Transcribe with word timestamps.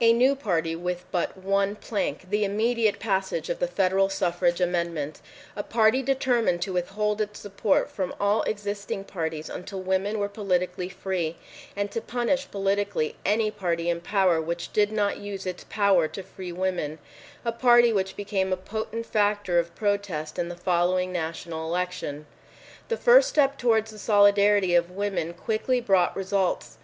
A 0.00 0.12
new 0.12 0.36
party 0.36 0.76
with 0.76 1.04
but 1.10 1.36
one 1.36 1.74
plank—the 1.74 2.44
immediate 2.44 3.00
passage 3.00 3.48
of 3.50 3.58
the 3.58 3.66
federal 3.66 4.08
suffrage 4.08 4.60
amendment—a 4.60 5.62
party 5.64 6.02
determined 6.04 6.62
to 6.62 6.72
withhold 6.72 7.20
its 7.20 7.40
support 7.40 7.90
from 7.90 8.14
all 8.20 8.42
existing 8.42 9.02
parties 9.02 9.48
until 9.50 9.82
women 9.82 10.20
were 10.20 10.28
politically 10.28 10.88
free, 10.88 11.36
and 11.74 11.90
to 11.90 12.00
punish 12.00 12.48
politically 12.48 13.16
any 13.24 13.50
party 13.50 13.90
in 13.90 14.00
power 14.00 14.40
which 14.40 14.72
did 14.72 14.92
not 14.92 15.16
use 15.18 15.46
its 15.46 15.64
power 15.68 16.06
to 16.06 16.22
free 16.22 16.52
women; 16.52 17.00
a 17.44 17.50
party 17.50 17.92
which 17.92 18.14
became 18.14 18.52
a 18.52 18.56
potent 18.56 19.04
factor 19.04 19.58
of 19.58 19.74
protest 19.74 20.38
in 20.38 20.48
the 20.48 20.54
following 20.54 21.10
national 21.10 21.66
election. 21.66 22.26
This 22.86 23.00
first 23.00 23.28
step 23.30 23.58
towards 23.58 23.90
the 23.90 23.98
solidarity 23.98 24.76
of 24.76 24.92
women 24.92 25.34
quickly 25.34 25.80
brought 25.80 26.14
results. 26.16 26.78